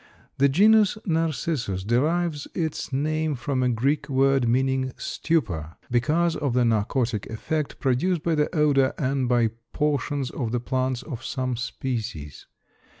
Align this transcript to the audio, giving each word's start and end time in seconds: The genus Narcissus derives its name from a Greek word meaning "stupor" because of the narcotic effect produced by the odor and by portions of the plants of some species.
The 0.39 0.49
genus 0.49 0.97
Narcissus 1.05 1.83
derives 1.83 2.47
its 2.55 2.91
name 2.91 3.35
from 3.35 3.61
a 3.61 3.69
Greek 3.69 4.09
word 4.09 4.47
meaning 4.49 4.93
"stupor" 4.97 5.77
because 5.91 6.35
of 6.35 6.55
the 6.55 6.65
narcotic 6.65 7.27
effect 7.27 7.79
produced 7.79 8.23
by 8.23 8.33
the 8.33 8.49
odor 8.55 8.95
and 8.97 9.29
by 9.29 9.51
portions 9.73 10.31
of 10.31 10.51
the 10.51 10.59
plants 10.59 11.03
of 11.03 11.23
some 11.23 11.55
species. 11.55 12.47